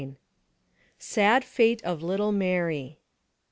SAD 0.97 1.45
FATE 1.45 1.85
OP 1.85 2.01
LITTLE 2.01 2.31
MART. 2.31 2.93